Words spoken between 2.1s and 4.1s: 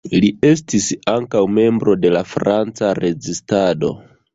la Franca rezistado.